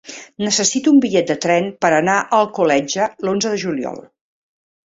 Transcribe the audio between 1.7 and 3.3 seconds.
per anar a Alcoletge